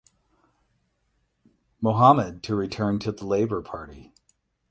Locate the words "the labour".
3.11-3.61